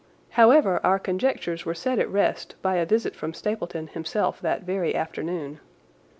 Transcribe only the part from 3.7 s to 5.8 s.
himself that very afternoon.